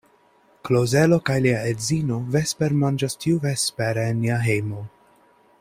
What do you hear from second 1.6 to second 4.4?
edzino vespermanĝas tiuvespere en